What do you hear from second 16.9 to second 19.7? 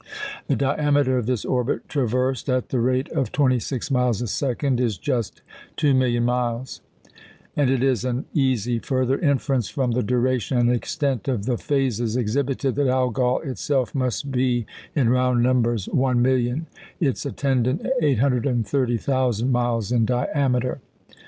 its attendant 830,000